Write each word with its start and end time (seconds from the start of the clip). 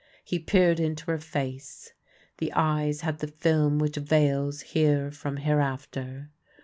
He 0.23 0.39
peered 0.39 0.79
into 0.79 1.11
her 1.11 1.19
face. 1.19 1.93
The 2.39 2.51
eyes 2.53 3.01
had 3.01 3.19
the 3.19 3.27
film 3.27 3.77
which 3.77 3.97
veils 3.97 4.61
Here 4.61 5.11
from 5.11 5.37
Hereafter. 5.37 6.31